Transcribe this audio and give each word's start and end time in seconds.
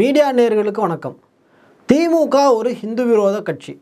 Media 0.00 0.26
நேயர்களுக்கு 0.36 0.80
வணக்கம். 0.84 1.14
திமுக 1.88 2.36
ஒரு 2.58 2.70
ஹிந்து 2.78 3.02
விரோத 3.08 3.36
கட்சி. 3.48 3.72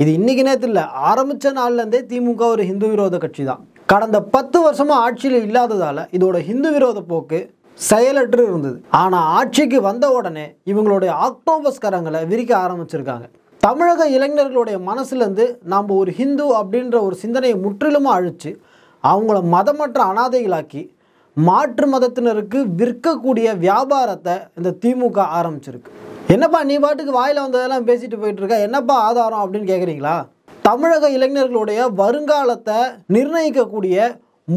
இது 0.00 0.10
இன்றைக்கி 0.18 0.42
நேரத்தில் 0.46 0.70
இல்லை 0.72 0.84
ஆரம்பித்த 1.10 1.50
நாள்லேருந்தே 1.58 2.00
திமுக 2.10 2.42
ஒரு 2.54 2.62
ஹிந்து 2.68 2.86
விரோத 2.92 3.18
கட்சி 3.24 3.42
தான். 3.48 3.60
கடந்த 3.92 4.18
பத்து 4.34 4.58
வருஷமாக 4.66 5.02
ஆட்சியில் 5.06 5.36
இல்லாததால் 5.48 6.00
இதோட 6.16 6.38
ஹிந்து 6.48 6.70
விரோத 6.76 7.00
போக்கு 7.10 7.40
செயலற்று 7.88 8.42
இருந்தது. 8.50 8.78
ஆனால் 9.02 9.28
ஆட்சிக்கு 9.38 9.80
வந்த 9.88 10.08
உடனே 10.18 10.46
இவங்களுடைய 10.72 11.12
ஆக்டோபஸ் 11.28 11.82
கரங்களை 11.84 12.22
விரிக்க 12.32 12.54
ஆரம்பிச்சிருக்காங்க. 12.64 13.28
தமிழக 13.66 14.08
இளைஞர்களுடைய 14.16 14.78
மனசுலேருந்து 14.90 15.48
நாம் 15.74 15.96
ஒரு 16.00 16.12
ஹிந்து 16.20 16.46
அப்படின்ற 16.60 16.98
ஒரு 17.08 17.18
சிந்தனையை 17.24 17.58
முற்றிலுமாக 17.66 18.18
அழித்து 18.20 18.52
அவங்கள 19.04 19.40
மதமற்ற 19.56 20.00
அனாதைகளாக்கி 20.12 20.84
மாற்று 21.46 21.86
மதத்தினருக்கு 21.92 22.58
விற்கக்கூடிய 22.78 23.48
வியாபாரத்தை 23.64 24.34
இந்த 24.58 24.70
திமுக 24.82 25.18
ஆரம்பிச்சிருக்கு. 25.38 25.90
என்னப்பா 26.34 26.60
நீ 26.68 26.76
பாட்டுக்கு 26.84 27.12
வாயில் 27.18 27.42
வந்ததெல்லாம் 27.42 27.86
பேசிட்டு 27.88 28.16
போயிட்டு 28.20 28.42
இருக்க 28.42 28.56
என்னப்பா 28.66 28.94
ஆதாரம் 29.08 29.42
அப்படின்னு 29.42 29.70
கேட்குறீங்களா 29.70 30.14
தமிழக 30.68 31.10
இளைஞர்களுடைய 31.16 31.80
வருங்காலத்தை 32.00 32.78
நிர்ணயிக்கக்கூடிய 33.16 34.08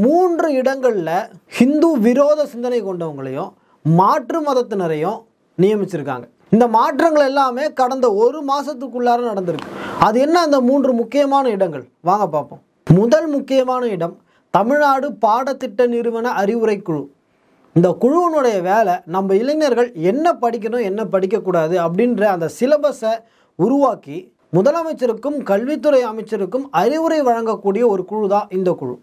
மூன்று 0.03 0.47
இடங்களில் 0.59 1.13
ஹிந்து 1.57 1.91
விரோத 2.05 2.45
சிந்தனை 2.53 2.79
கொண்டவங்களையும் 2.87 3.51
மாற்று 3.85 4.39
மதத்தினரையும் 4.47 5.19
நியமிச்சிருக்காங்க. 5.57 6.25
இந்த 6.55 6.65
மாற்றங்கள் 6.77 7.27
எல்லாமே 7.31 7.65
கடந்த 7.81 8.07
ஒரு 8.23 8.39
மாதத்துக்குள்ளார 8.51 9.19
நடந்திருக்கு. 9.31 9.69
அது 10.07 10.17
என்ன 10.25 10.37
அந்த 10.47 10.57
மூன்று 10.69 10.91
முக்கியமான 11.01 11.45
இடங்கள்? 11.55 11.85
வாங்க 12.09 12.25
பார்ப்போம் 12.35 12.63
முதல் 12.99 13.27
முக்கியமான 13.37 13.83
இடம் 13.97 14.15
தமிழ்நாடு 14.53 15.07
பாடத்திட்ட 15.25 15.81
நிறுவன 15.87 16.31
அறிவுரை 16.41 16.81
குழு 16.81 17.03
இந்த 17.75 17.89
குழுவினுடைய 18.01 18.61
வேலை 18.61 18.95
நம்ம 19.05 19.35
இளைஞர்கள் 19.35 19.89
என்ன 19.93 20.33
படிக்கணும் 20.41 20.83
என்ன 20.89 21.01
படிக்கக்கூடாது 21.03 21.75
அப்படின்ற 21.85 22.23
அந்த 22.23 22.49
சிலபஸை 22.59 23.13
உருவாக்கி 23.59 24.17
முதலமைச்சருக்கும் 24.53 25.37
கல்வித்துறை 25.49 26.01
அமைச்சருக்கும் 26.03 26.65
அறிவுரை 26.71 27.19
வழங்கக்கூடிய 27.21 27.83
ஒரு 27.93 28.03
குழு 28.05 28.27
தான் 28.27 28.49
இந்த 28.49 28.69
குழு. 28.73 28.95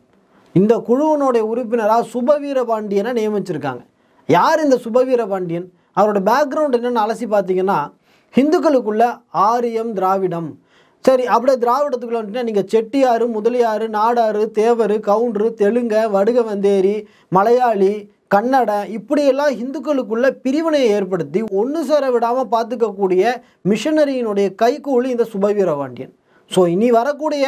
இந்த 0.55 0.75
குழுவினுடைய 0.89 1.43
உறுப்பினராக 1.53 2.07
சுபவீரபாண்டியனை 2.13 3.13
நியமிச்சிருக்காங்க. 3.21 3.83
யார் 4.27 4.65
இந்த 4.65 4.77
சுபவீரபாண்டியன் 4.85 5.67
அவரோட 5.97 6.21
பேக்ரவுண்ட் 6.31 6.77
என்னென்னு 6.79 7.05
அலசி 7.05 7.27
பார்த்தீங்கன்னா 7.35 7.79
ஹிந்துக்களுக்குள்ள 8.35 9.05
ஆரியம் 9.29 9.93
திராவிடம். 9.93 10.49
சரி 11.05 11.25
அப்படியே 11.27 11.57
திராவிடத்துக்குள்ள 11.57 12.21
வந்துட்டு 12.21 12.47
நீங்கள் 12.47 12.69
செட்டியார் 12.69 13.25
முதலியார் 13.35 13.85
நாடார் 13.91 14.41
தேவர் 14.55 14.95
கவுண்டர் 15.05 15.57
தெலுங்க 15.61 15.97
வடுக 16.11 16.43
வந்தேரி 16.43 16.97
மலையாளி 17.33 17.93
கன்னட 18.35 18.71
இப்படியெல்லாம் 18.91 19.53
இந்துக்களுக்குள்ள 19.59 20.27
பிரிவினையை 20.43 20.89
ஏற்படுத்தி 20.91 21.41
ஒன்று 21.61 21.83
சேர 21.85 22.05
விடாமல் 22.11 22.51
பார்த்துக்கக்கூடிய 22.53 23.23
மிஷனரியினுடைய 23.65 24.49
கைகூலி 24.55 25.09
இந்த 25.11 25.27
சுபவீரவாண்டியன் 25.31 26.13
ஸோ 26.51 26.63
இனி 26.69 26.89
வரக்கூடிய 26.91 27.47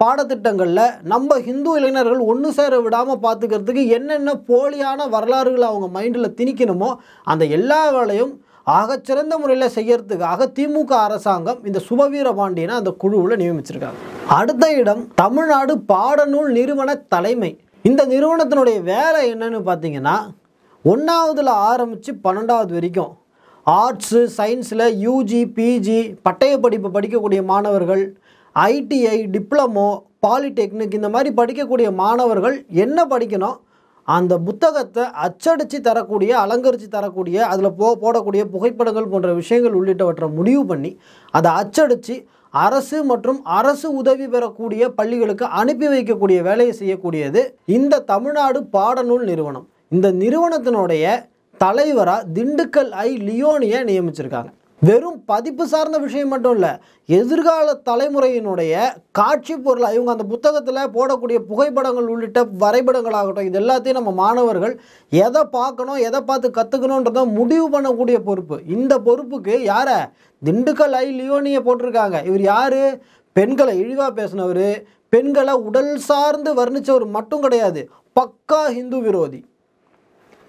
பாடத்திட்டங்களில் 0.00 0.94
நம்ம 1.04 1.34
ஹிந்து 1.40 1.72
இளைஞர்கள் 1.78 2.22
ஒன்று 2.26 2.50
சேர 2.52 2.78
விடாமல் 2.80 3.20
பார்த்துக்கிறதுக்கு 3.22 3.84
என்னென்ன 3.88 4.30
போலியான 4.48 5.08
வரலாறுகளை 5.08 5.66
அவங்க 5.68 5.88
மைண்டில் 5.96 6.36
திணிக்கணுமோ 6.38 6.90
அந்த 7.26 7.44
எல்லா 7.50 7.82
வேலையும் 7.92 8.32
ஆகச்சிறந்த 8.66 9.34
முறையில் 9.42 9.74
செய்யறதுக்காக 9.76 10.46
திமுக 10.56 10.92
அரசாங்கம் 11.06 11.60
இந்த 11.68 11.78
சுபவீர 11.88 12.28
பாண்டியனை 12.40 12.74
அந்த 12.80 12.90
குழுவில் 13.02 13.40
நியமிச்சிருக்காங்க. 13.42 13.98
அடுத்த 14.38 14.64
இடம் 14.80 15.02
தமிழ்நாடு 15.14 15.74
பாடநூல் 15.92 16.50
நிறுவன 16.58 16.94
தலைமை. 17.14 17.50
இந்த 17.88 18.02
நிறுவனத்தினுடைய 18.12 18.78
வேலை 18.92 19.22
என்னன்னு 19.32 19.60
பார்த்தீங்கன்னா 19.68 20.16
ஒன்றாவதுல 20.84 21.50
ஆரம்பித்து 21.70 22.12
பன்னெண்டாவது 22.26 22.72
வரைக்கும் 22.78 23.12
ஆர்ட்ஸு 23.66 24.20
சயின்ஸில் 24.36 24.86
யூஜி 25.06 25.42
பிஜி 25.56 25.98
பட்டய 26.22 26.54
படிப்பு 26.58 26.88
படிக்கக்கூடிய 26.94 27.42
மாணவர்கள் 27.50 28.04
ஐடிஐ 28.56 29.18
டிப்ளமோ 29.34 29.90
பாலிடெக்னிக் 30.26 30.96
இந்த 30.98 31.08
மாதிரி 31.08 31.30
படிக்கக்கூடிய 31.40 31.88
மாணவர்கள் 32.02 32.56
என்ன 32.84 33.04
படிக்கணும்? 33.12 33.58
அந்த 34.08 34.38
புத்தகத்தை 34.38 35.04
அச்சடித்து 35.24 35.78
தரக்கூடிய 35.80 36.30
அலங்கரித்து 36.44 36.88
தரக்கூடிய 36.88 37.38
அதில் 37.52 37.76
போ 37.80 37.88
போடக்கூடிய 38.02 38.42
புகைப்படங்கள் 38.54 39.10
போன்ற 39.12 39.32
விஷயங்கள் 39.32 39.76
உள்ளிட்டவற்றை 39.80 40.28
முடிவு 40.38 40.62
பண்ணி 40.66 40.90
அதை 41.30 41.50
அச்சடித்து 41.60 42.16
அரசு 42.54 43.04
மற்றும் 43.10 43.38
அரசு 43.58 43.88
உதவி 44.00 44.26
பெறக்கூடிய 44.26 44.88
பள்ளிகளுக்கு 44.98 45.44
அனுப்பி 45.60 45.86
வைக்கக்கூடிய 45.92 46.38
வேலையை 46.48 46.72
செய்யக்கூடியது 46.80 47.42
இந்த 47.76 48.02
தமிழ்நாடு 48.12 48.60
பாடநூல் 48.76 49.24
நிறுவனம். 49.30 49.66
இந்த 49.88 50.08
நிறுவனத்தினுடைய 50.22 51.04
தலைவராக 51.60 52.26
திண்டுக்கல் 52.36 52.90
ஐ 53.06 53.10
லியோனியை 53.28 53.80
நியமிச்சிருக்காங்க. 53.90 54.50
வெறும் 54.82 55.18
பதிப்பு 55.24 55.64
சார்ந்த 55.68 55.98
விஷயம் 55.98 56.28
மட்டும் 56.28 56.54
இல்லை 56.54 56.70
எதிர்கால 57.06 57.74
தலைமுறையினுடைய 57.88 58.72
காட்சி 59.12 59.56
பொருளாக 59.56 59.94
இவங்க 59.94 60.10
அந்த 60.10 60.24
புத்தகத்தில் 60.24 60.90
போடக்கூடிய 60.96 61.38
புகைப்படங்கள் 61.50 62.08
உள்ளிட்ட 62.14 62.44
வரைபடங்களாகட்டும் 62.62 63.42
இது 63.42 63.60
எல்லாத்தையும் 63.60 63.92
நம்ம 63.92 64.12
மாணவர்கள் 64.12 64.74
எதை 65.08 65.44
பார்க்கணும் 65.50 65.96
எதை 65.96 66.20
பார்த்து 66.20 66.50
கற்றுக்கணுன்றத 66.50 67.24
முடிவு 67.32 67.68
பண்ணக்கூடிய 67.70 68.18
பொறுப்பு. 68.18 68.58
இந்த 68.66 68.98
பொறுப்புக்கு 68.98 69.62
யாரை? 69.62 69.98
திண்டுக்கல் 70.42 70.96
ஐ 71.04 71.06
லியோனியை 71.20 71.62
போட்டிருக்காங்க. 71.68 72.24
இவர் 72.24 72.40
யார்? 72.40 72.80
பெண்களை 73.32 73.78
இழிவாக 73.78 74.22
பேசினவர். 74.22 74.84
பெண்களை 75.08 75.52
உடல் 75.52 75.96
சார்ந்து 75.98 76.52
வர்ணித்தவர் 76.54 77.06
மட்டும் 77.06 77.40
கிடையாது 77.40 77.88
பக்கா 78.20 78.62
ஹிந்து 78.76 79.00
விரோதி. 79.00 79.40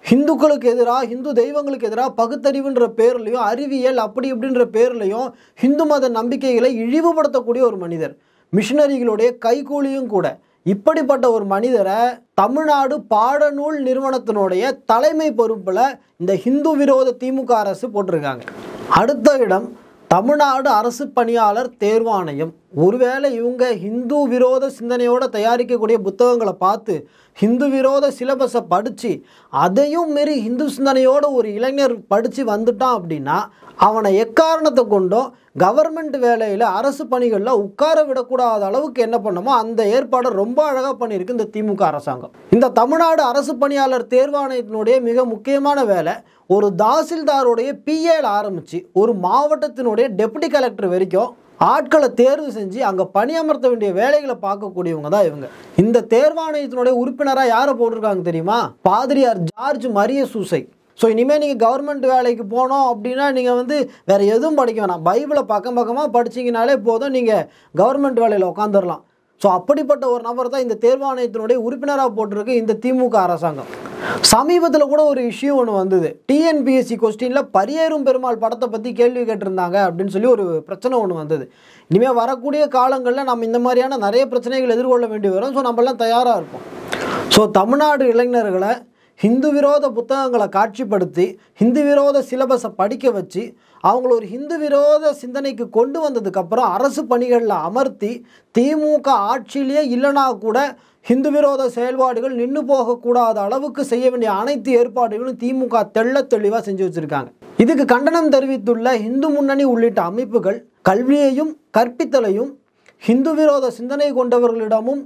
ஹிந்துக்களுக்கு 0.08 0.68
எதிராக 0.68 1.06
ஹிந்து 1.10 1.30
தெய்வங்களுக்கு 1.34 1.86
எதிராக 1.86 2.10
பகுத்தறிவுன்ற 2.18 2.86
பேர்லையும் 2.96 3.44
அறிவியல் 3.50 4.00
அப்படி 4.06 4.26
இப்படின்ற 4.32 4.64
பேர்லையும் 4.76 5.28
ஹிந்து 5.54 5.84
மத 5.90 6.08
நம்பிக்கைகளை 6.08 6.70
இழிவுபடுத்தக்கூடிய 6.84 7.62
ஒரு 7.68 7.78
மனிதர். 7.84 8.16
மிஷினரிகளுடைய 8.52 9.28
கைகூலியும் 9.46 10.10
கூட. 10.14 10.26
இப்படிப்பட்ட 10.72 11.30
ஒரு 11.30 11.44
மனிதரை 11.44 11.96
தமிழ்நாடு 12.34 12.98
பாடநூல் 13.14 13.78
நிறுவனத்தினுடைய 13.88 14.70
தலைமை 14.92 15.32
பொறுப்பில் 15.32 15.86
இந்த 16.16 16.34
ஹிந்து 16.44 16.72
விரோத 16.76 17.16
திமுக 17.24 17.52
அரசு 17.62 17.88
போட்டிருக்காங்க. 17.88 18.44
அடுத்த 19.00 19.36
இடம் 19.46 19.66
தமிழ்நாடு 20.10 20.68
அரசு 20.70 21.04
பணியாளர் 21.08 21.68
தேர்வாணையம் 21.80 22.50
ஒருவேளை 22.76 23.28
இவங்க 23.34 23.64
ஹிந்து 23.74 24.18
விரோத 24.26 24.64
சிந்தனையோடு 24.70 25.26
தயாரிக்கக்கூடிய 25.28 25.98
புத்தகங்களை 25.98 26.54
பார்த்து 26.56 26.94
ஹிந்து 27.36 27.66
விரோத 27.68 28.10
சிலபஸை 28.10 28.62
படித்து 28.68 29.12
அதையும் 29.52 30.10
மீறி 30.12 30.34
ஹிந்து 30.40 30.66
சிந்தனையோட 30.68 31.24
ஒரு 31.32 31.48
இளைஞர் 31.54 31.94
படித்து 32.08 32.44
வந்துட்டான் 32.44 32.96
அப்படின்னா 32.96 33.38
அவனை 33.78 34.16
எக்காரணத்தை 34.16 34.86
கொண்டும் 34.86 35.32
கவர்மெண்ட் 35.58 36.16
வேலையில் 36.18 36.60
அரசு 36.60 37.06
பணிகளில் 37.06 37.60
உட்கார 37.64 38.04
விடக்கூடாத 38.04 38.60
அளவுக்கு 38.60 39.02
என்ன 39.02 39.18
பண்ணமோ 39.18 39.46
அந்த 39.46 39.82
ஏற்பாடை 39.84 40.28
ரொம்ப 40.28 40.64
அழகாக 40.64 40.94
பண்ணியிருக்கு 40.94 41.36
இந்த 41.36 41.48
திமுக 41.52 41.80
அரசாங்கம். 41.80 42.32
இந்த 42.50 42.68
தமிழ்நாடு 42.68 43.22
அரசு 43.22 43.56
பணியாளர் 43.56 44.06
தேர்வாணையத்தினுடைய 44.06 45.00
மிக 45.02 45.24
முக்கியமான 45.24 45.84
வேலை 45.84 46.14
ஒரு 46.46 46.72
தாசில்தாருடைய 46.76 47.72
பிஏல 47.86 48.22
ஆரம்பித்து 48.22 48.88
ஒரு 48.92 49.12
மாவட்டத்தினுடைய 49.12 50.08
டெப்டி 50.14 50.48
கலெக்டர் 50.48 50.88
வரைக்கும் 50.88 51.32
ஆட்களை 51.60 52.14
தேர்வு 52.14 52.50
செஞ்சு 52.50 52.78
அங்கே 52.78 53.04
பணியமர்த்த 53.12 53.68
வேண்டிய 53.68 53.92
வேலைகளை 53.92 54.34
பார்க்கக்கூடியவங்க 54.42 55.08
தான் 55.08 55.26
இவங்க. 55.26 55.46
இந்த 55.76 56.06
தேர்வாணையத்தினுடைய 56.14 56.94
உறுப்பினராக 57.02 57.46
யாரை 57.46 57.74
போட்டிருக்காங்க 57.74 58.22
தெரியுமா? 58.22 58.72
பாதிரியார் 58.82 59.38
ஜார்ஜ் 59.38 59.86
மரிய 59.88 60.24
சூசை 60.24 60.60
ஸோ 61.00 61.06
இனிமேல் 61.14 61.42
நீங்கள் 61.44 61.62
கவர்மெண்ட் 61.64 62.06
வேலைக்கு 62.14 62.44
போனோம் 62.56 62.86
அப்படின்னா 62.92 63.24
நீங்கள் 63.38 63.58
வந்து 63.60 63.76
வேறு 64.10 64.24
எதுவும் 64.34 64.60
படிக்க 64.60 64.78
வேணாம். 64.82 65.02
பைபிளை 65.08 65.42
பக்கம் 65.54 65.78
பக்கமாக 65.80 66.08
படிச்சிங்கனாலே 66.16 66.76
போதும். 66.88 67.14
நீங்கள் 67.18 67.44
கவர்மெண்ட் 67.80 68.22
வேலையில் 68.24 68.50
உட்காந்துடலாம் 68.52 69.02
ஸோ 69.42 69.48
அப்படிப்பட்ட 69.58 70.04
ஒரு 70.14 70.22
நபர் 70.26 70.50
தான் 70.52 70.62
இந்த 70.64 70.76
தேர்வாணையத்தினுடைய 70.84 71.58
உறுப்பினராக 71.66 72.10
போட்டிருக்கு 72.18 72.60
இந்த 72.60 72.72
திமுக 72.84 73.16
அரசாங்கம். 73.26 73.70
சமீபத்தில் 74.32 74.90
கூட 74.92 75.02
ஒரு 75.12 75.20
இஷ்யூ 75.30 75.50
ஒன்று 75.60 75.72
வந்தது. 75.80 76.08
டிஎன்பிஎஸ்சி 76.30 76.96
கொஸ்டினில் 77.02 77.48
பரியேறும் 77.56 78.06
பெருமாள் 78.08 78.40
படத்தை 78.44 78.66
பற்றி 78.74 78.90
கேள்வி 79.00 79.22
கேட்டிருந்தாங்க 79.28 79.76
அப்படின்னு 79.86 80.14
சொல்லி 80.14 80.30
ஒரு 80.34 80.44
பிரச்சனை 80.68 80.94
ஒன்று 81.02 81.20
வந்தது. 81.20 81.44
இனிமேல் 81.90 82.18
வரக்கூடிய 82.22 82.62
காலங்களில் 82.76 83.28
நம்ம 83.30 83.46
இந்த 83.50 83.60
மாதிரியான 83.66 83.98
நிறைய 84.06 84.24
பிரச்சனைகள் 84.32 84.74
எதிர்கொள்ள 84.76 85.06
வேண்டி 85.12 85.30
வரும். 85.36 85.54
ஸோ 85.56 85.62
நம்மளாம் 85.68 86.02
தயாராக 86.04 86.38
இருப்போம். 86.40 86.64
ஸோ 87.36 87.42
தமிழ்நாடு 87.60 88.06
இளைஞர்களை 88.14 88.72
ஹிந்து 89.20 89.52
விரோத 89.52 89.90
புத்தகங்களை 89.90 90.46
காட்சிப்படுத்தி 90.46 91.36
ஹிந்து 91.52 91.82
விரோத 91.84 92.22
சிலபஸை 92.30 92.70
படிக்க 92.76 93.10
வச்சு 93.10 93.42
அவங்கள 93.84 94.08
ஒரு 94.08 94.26
ஹிந்து 94.26 94.58
விரோத 94.58 95.12
சிந்தனைக்கு 95.12 95.68
கொண்டு 95.68 95.98
வந்ததுக்கப்புறம் 96.08 96.72
அரசு 96.76 97.06
பணிகளில் 97.06 97.54
அமர்த்தி 97.68 98.26
திமுக 98.58 99.08
ஆட்சியிலேயே 99.32 99.82
இல்லைனா 99.94 100.38
கூட 100.38 100.58
ஹிந்து 101.06 101.30
விரோத 101.30 101.68
செயல்பாடுகள் 101.68 102.34
நின்று 102.34 102.62
போகக்கூடாத 102.64 103.38
அளவுக்கு 103.38 103.84
செய்ய 103.84 104.10
வேண்டிய 104.10 104.32
அனைத்து 104.32 104.72
ஏற்பாடுகளும் 104.72 105.40
திமுக 105.42 105.82
தெள்ள 105.98 106.26
தெளிவாக 106.26 106.62
செஞ்சு 106.70 106.84
வச்சுருக்காங்க. 106.86 107.28
இதுக்கு 107.56 107.84
கண்டனம் 107.84 108.28
தெரிவித்துள்ள 108.28 108.96
இந்து 108.96 109.28
முன்னணி 109.28 109.64
உள்ளிட்ட 109.64 110.02
அமைப்புகள் 110.02 110.64
கல்வியையும் 110.82 111.52
கற்பித்தலையும் 111.78 112.52
ஹிந்து 113.02 113.34
விரோத 113.34 113.70
சிந்தனை 113.70 114.12
கொண்டவர்களிடமும் 114.12 115.02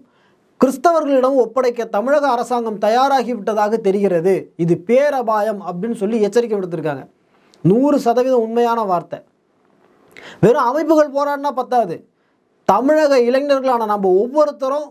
கிறிஸ்தவர்களிடம் 0.61 1.37
ஒப்படைக்க 1.43 1.85
தமிழக 1.85 2.29
அரசாங்கம் 2.29 2.79
தயாராகி 2.79 3.35
விட்டதாக 3.35 3.77
தெரிகிறது. 3.77 4.53
இது 4.57 4.75
பேரபாயம் 4.89 5.61
அப்படின்னு 5.69 5.95
சொல்லி 5.95 6.21
எச்சரிக்கை 6.21 6.59
விடுத்திருக்காங்க. 6.59 7.05
நூறு 7.61 7.99
சதவீதம் 7.99 8.45
உண்மையான 8.47 8.81
வார்த்தை. 8.83 9.19
வெறும் 10.41 10.69
அமைப்புகள் 10.71 11.15
போராடினா 11.17 11.51
பத்தாது. 11.51 11.97
தமிழக 12.65 13.21
இளைஞர்களான 13.21 13.85
நம்ம 13.85 14.11
ஒவ்வொருத்தரும் 14.23 14.89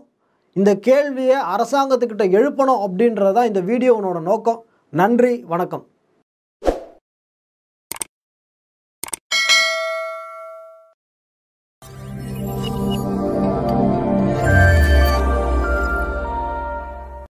இந்த 0.52 0.70
கேள்வியை 0.88 1.36
அரசாங்கத்துக்கிட்ட 1.54 2.24
எழுப்பணும் 2.38 2.82
அப்படின்றதான் 2.86 3.50
இந்த 3.50 3.60
வீடியோனோட 3.60 4.20
நோக்கம். 4.20 4.64
நன்றி 4.90 5.44
வணக்கம். 5.46 5.84